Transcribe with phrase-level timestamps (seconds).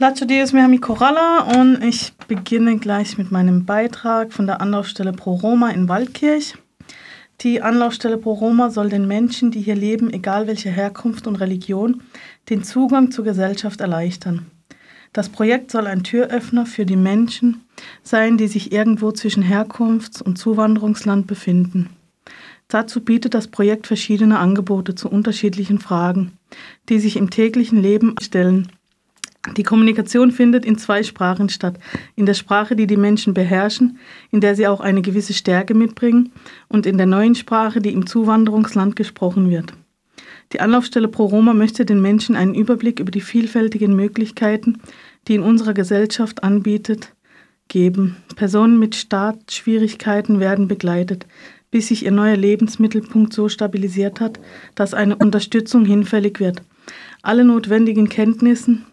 [0.00, 5.34] Lacho Dios Miami Coralla und ich beginne gleich mit meinem Beitrag von der Anlaufstelle Pro
[5.34, 6.54] Roma in Waldkirch.
[7.40, 12.00] Die Anlaufstelle Pro Roma soll den Menschen, die hier leben, egal welche Herkunft und Religion,
[12.48, 14.46] den Zugang zur Gesellschaft erleichtern.
[15.12, 17.64] Das Projekt soll ein Türöffner für die Menschen
[18.04, 21.90] sein, die sich irgendwo zwischen Herkunfts- und Zuwanderungsland befinden.
[22.68, 26.38] Dazu bietet das Projekt verschiedene Angebote zu unterschiedlichen Fragen,
[26.88, 28.68] die sich im täglichen Leben stellen
[29.56, 31.78] die Kommunikation findet in zwei Sprachen statt.
[32.16, 33.98] In der Sprache, die die Menschen beherrschen,
[34.30, 36.32] in der sie auch eine gewisse Stärke mitbringen,
[36.68, 39.72] und in der neuen Sprache, die im Zuwanderungsland gesprochen wird.
[40.52, 44.78] Die Anlaufstelle Pro Roma möchte den Menschen einen Überblick über die vielfältigen Möglichkeiten,
[45.26, 47.14] die in unserer Gesellschaft anbietet,
[47.68, 48.16] geben.
[48.34, 51.26] Personen mit Startschwierigkeiten werden begleitet,
[51.70, 54.40] bis sich ihr neuer Lebensmittelpunkt so stabilisiert hat,
[54.74, 56.62] dass eine Unterstützung hinfällig wird.
[57.22, 58.86] Alle notwendigen Kenntnissen,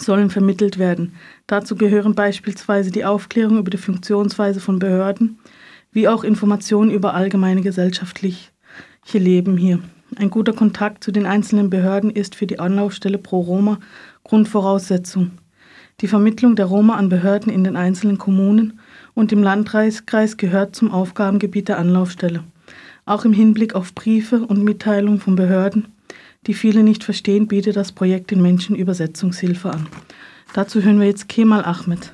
[0.00, 1.14] sollen vermittelt werden.
[1.46, 5.38] Dazu gehören beispielsweise die Aufklärung über die Funktionsweise von Behörden,
[5.92, 8.48] wie auch Informationen über allgemeine gesellschaftliche
[9.12, 9.80] Leben hier.
[10.16, 13.78] Ein guter Kontakt zu den einzelnen Behörden ist für die Anlaufstelle Pro Roma
[14.22, 15.32] Grundvoraussetzung.
[16.00, 18.80] Die Vermittlung der Roma an Behörden in den einzelnen Kommunen
[19.14, 20.04] und im Landkreis
[20.36, 22.42] gehört zum Aufgabengebiet der Anlaufstelle.
[23.06, 25.93] Auch im Hinblick auf Briefe und Mitteilungen von Behörden
[26.46, 29.86] die viele nicht verstehen, bietet das Projekt den Menschen Übersetzungshilfe an.
[30.52, 32.12] Dazu hören wir jetzt Kemal Ahmed.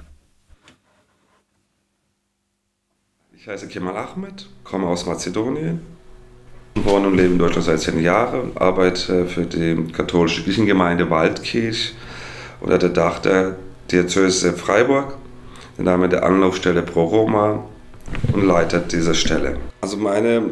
[3.37, 5.81] Ich heiße Kemal Ahmed, komme aus Mazedonien,
[6.75, 11.95] wohne und lebe in Deutschland seit zehn Jahren, arbeite für die katholische Kirchengemeinde Waldkirch
[12.61, 13.57] unter der Dach der
[13.91, 15.17] Diözese Freiburg,
[15.79, 17.65] der Name der Anlaufstelle Pro Roma
[18.33, 19.59] und leitet diese Stelle.
[19.81, 20.51] Also meine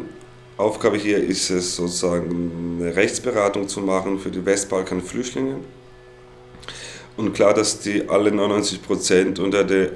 [0.58, 5.58] Aufgabe hier ist es sozusagen eine Rechtsberatung zu machen für die Westbalkan-Flüchtlinge.
[7.16, 9.90] Und klar, dass die alle 99 Prozent unter der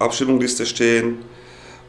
[0.00, 1.18] Abstimmungsliste stehen.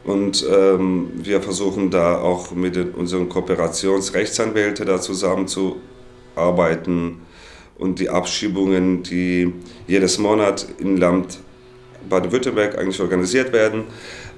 [0.04, 7.22] Und ähm, wir versuchen da auch mit unseren Kooperationsrechtsanwälten da zusammenzuarbeiten
[7.76, 9.52] und die Abschiebungen, die
[9.88, 11.40] jedes Monat im Land
[12.08, 13.82] Baden-Württemberg eigentlich organisiert werden,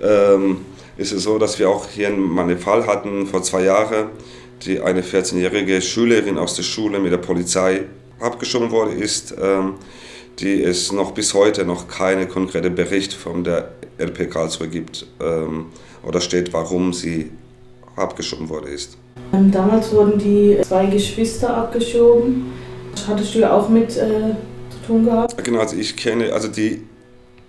[0.02, 0.62] ähm,
[0.96, 4.08] ist es so, dass wir auch hier mal einen Fall hatten vor zwei Jahren,
[4.64, 7.84] die eine 14-jährige Schülerin aus der Schule mit der Polizei
[8.20, 9.74] abgeschoben worden ist, ähm,
[10.38, 15.66] die es noch bis heute noch keine konkrete Bericht von der RP Karlsruhe gibt ähm,
[16.06, 17.30] oder steht, warum sie
[17.96, 18.96] abgeschoben worden ist.
[19.32, 22.52] Ähm, damals wurden die zwei Geschwister abgeschoben.
[23.06, 24.34] Hattest du auch mit äh,
[24.70, 25.42] zu tun gehabt?
[25.42, 26.82] Genau, also ich kenne, also die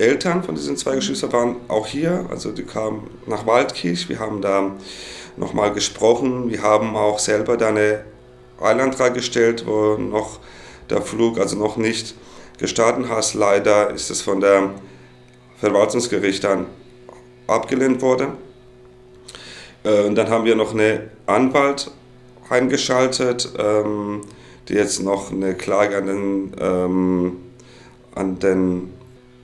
[0.03, 4.09] Eltern von diesen zwei Geschwistern waren auch hier, also die kamen nach Waldkirch.
[4.09, 4.71] Wir haben da
[5.37, 6.49] nochmal gesprochen.
[6.49, 8.03] Wir haben auch selber da eine
[8.61, 10.39] Eilantrag gestellt, wo noch
[10.89, 12.15] der Flug also noch nicht
[12.57, 13.33] gestartet hat.
[13.33, 14.71] Leider ist es von der
[15.57, 16.65] Verwaltungsgericht dann
[17.47, 18.33] abgelehnt worden.
[19.83, 21.91] Äh, und dann haben wir noch eine Anwalt
[22.49, 24.21] eingeschaltet, ähm,
[24.67, 27.37] die jetzt noch eine Klage an den, ähm,
[28.15, 28.93] an den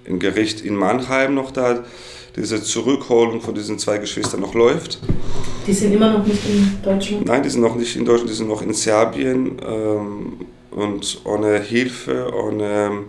[0.10, 1.84] im Gericht in Mannheim noch da
[2.36, 5.00] diese Zurückholung von diesen zwei Geschwistern noch läuft.
[5.66, 7.26] Die sind immer noch nicht in Deutschland?
[7.26, 10.34] Nein, die sind noch nicht in Deutschland, die sind noch in Serbien ähm,
[10.72, 13.04] und ohne Hilfe, ohne,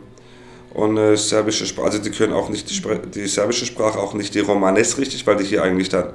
[0.75, 1.87] ohne serbische Sprache.
[1.87, 2.83] Also die können auch nicht die,
[3.15, 6.12] die serbische Sprache, auch nicht die Romanes richtig, weil die hier eigentlich dann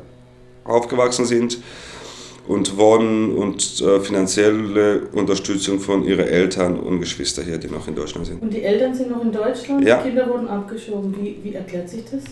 [0.63, 1.59] aufgewachsen sind
[2.47, 7.95] und Wohnen und äh, finanzielle Unterstützung von ihren Eltern und Geschwistern hier, die noch in
[7.95, 8.41] Deutschland sind.
[8.41, 9.97] Und die Eltern sind noch in Deutschland, ja.
[9.97, 11.16] die Kinder wurden abgeschoben.
[11.19, 12.23] Wie, wie erklärt sich das?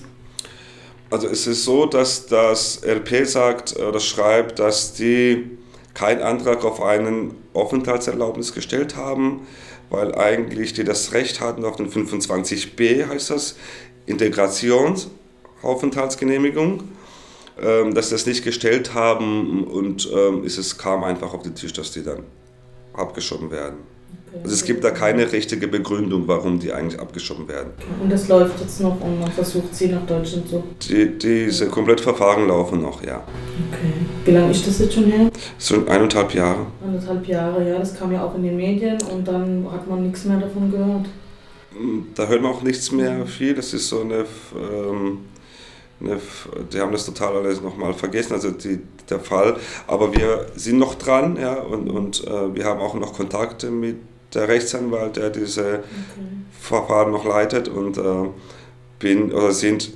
[1.10, 5.58] Also es ist so, dass das LP sagt oder schreibt, dass die
[5.94, 9.46] keinen Antrag auf einen Aufenthaltserlaubnis gestellt haben,
[9.90, 13.56] weil eigentlich die das Recht hatten auf den 25b, heißt das,
[14.08, 16.84] Integrationsaufenthaltsgenehmigung
[17.62, 21.56] ähm, dass sie das nicht gestellt haben und ähm, ist es kam einfach auf den
[21.56, 22.24] Tisch, dass die dann
[22.94, 23.78] abgeschoben werden.
[24.34, 24.42] Okay.
[24.44, 27.74] Also es gibt da keine richtige Begründung, warum die eigentlich abgeschoben werden.
[28.02, 30.64] Und das läuft jetzt noch und man versucht sie nach Deutschland zu.
[30.90, 33.18] Die, diese komplett Verfahren laufen noch, ja.
[33.72, 33.94] Okay.
[34.26, 35.30] Wie lange ist das jetzt schon her?
[35.60, 36.66] Sind eineinhalb Jahre.
[36.84, 40.26] Eineinhalb Jahre, ja, das kam ja auch in den Medien und dann hat man nichts
[40.26, 41.06] mehr davon gehört.
[42.16, 43.54] Da hört man auch nichts mehr viel.
[43.54, 45.20] Das ist so eine ähm,
[46.04, 46.20] Ne,
[46.74, 49.56] die haben das total alles nochmal vergessen, also die, der Fall.
[49.88, 53.96] Aber wir sind noch dran ja, und, und äh, wir haben auch noch Kontakte mit
[54.34, 55.84] der Rechtsanwalt, der diese okay.
[56.60, 58.30] Verfahren noch leitet und äh,
[59.00, 59.94] bin oder sind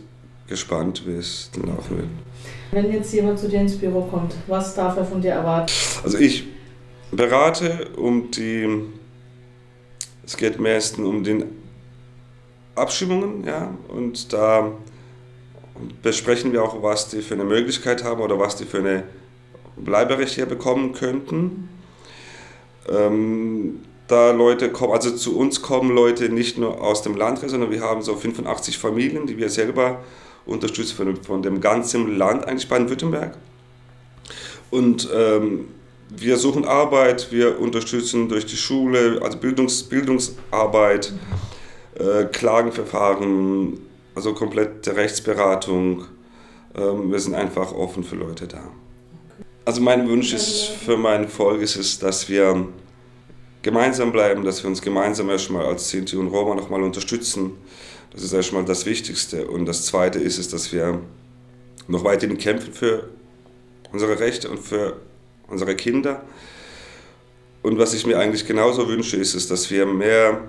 [0.48, 2.08] gespannt, wie es dann laufen wird.
[2.72, 5.74] Wenn jetzt jemand zu dir ins Büro kommt, was darf er von dir erwarten?
[6.06, 6.46] Also ich
[7.12, 8.80] berate um die,
[10.26, 11.44] es geht meistens um den
[12.76, 14.72] Abstimmungen, ja, und da
[16.02, 19.04] besprechen wir auch, was die für eine Möglichkeit haben oder was die für eine
[19.76, 21.70] Bleiberecht hier bekommen könnten.
[22.90, 27.72] Ähm, da Leute kommen, also zu uns kommen Leute nicht nur aus dem Landkreis, sondern
[27.72, 30.00] wir haben so 85 Familien, die wir selber
[30.46, 33.38] unterstützen von, von dem ganzen Land, eigentlich Baden-Württemberg.
[34.72, 35.68] Und ähm,
[36.10, 41.12] wir suchen Arbeit, wir unterstützen durch die Schule, also Bildungs, Bildungsarbeit,
[42.00, 43.80] äh, Klagenverfahren,
[44.18, 46.06] also komplette Rechtsberatung.
[46.76, 48.64] Ähm, wir sind einfach offen für Leute da.
[49.64, 52.68] Also mein Wunsch ist für mein Volk ist es, dass wir
[53.62, 57.52] gemeinsam bleiben, dass wir uns gemeinsam erstmal als Sinti und Roma nochmal unterstützen.
[58.12, 59.48] Das ist erstmal das Wichtigste.
[59.48, 61.00] Und das Zweite ist es, dass wir
[61.88, 63.10] noch weiterhin kämpfen für
[63.92, 65.00] unsere Rechte und für
[65.48, 66.24] unsere Kinder.
[67.62, 70.42] Und was ich mir eigentlich genauso wünsche, ist es, dass wir mehr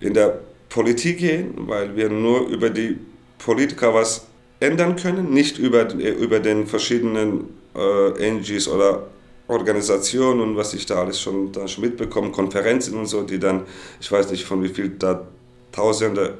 [0.00, 0.40] in der
[0.74, 2.98] Politik gehen, weil wir nur über die
[3.38, 4.26] Politiker was
[4.58, 9.06] ändern können, nicht über, über den verschiedenen äh, NGs oder
[9.46, 13.62] Organisationen und was ich da alles schon, da schon mitbekomme, Konferenzen und so, die dann,
[14.00, 15.24] ich weiß nicht von wie viel da
[15.70, 16.38] Tausende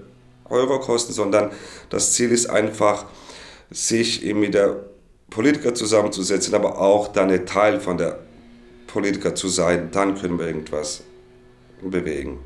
[0.48, 1.50] Euro kosten, sondern
[1.90, 3.06] das Ziel ist einfach,
[3.70, 4.84] sich eben mit der
[5.30, 8.19] Politiker zusammenzusetzen, aber auch dann ein Teil von der
[8.88, 11.02] Politiker zu sein, dann können wir irgendwas
[11.82, 12.38] bewegen.